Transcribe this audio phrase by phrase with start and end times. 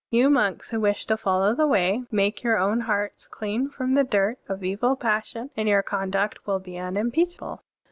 [0.09, 4.03] You monks, who wish to follow the Way, make your own hearts clean from the
[4.03, 7.59] dirt of evil passion, and your conduct will be unim peachable."